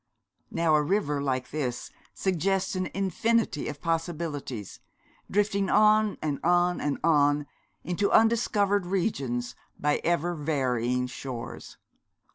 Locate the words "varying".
10.33-11.05